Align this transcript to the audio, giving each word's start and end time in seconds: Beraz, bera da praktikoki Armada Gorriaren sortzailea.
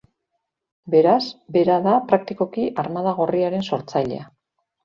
Beraz, 0.93 1.27
bera 1.57 1.77
da 1.89 1.93
praktikoki 2.13 2.65
Armada 2.85 3.15
Gorriaren 3.21 3.71
sortzailea. 3.71 4.27